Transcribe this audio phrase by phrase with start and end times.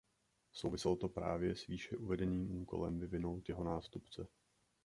[0.51, 4.27] Souviselo to právě s výše uvedeným úkolem vyvinout jeho nástupce.